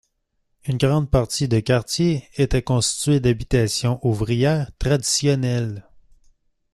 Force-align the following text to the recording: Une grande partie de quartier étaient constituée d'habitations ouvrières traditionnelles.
Une 0.65 0.79
grande 0.79 1.11
partie 1.11 1.47
de 1.47 1.59
quartier 1.59 2.27
étaient 2.35 2.63
constituée 2.63 3.19
d'habitations 3.19 3.99
ouvrières 4.01 4.71
traditionnelles. 4.79 5.87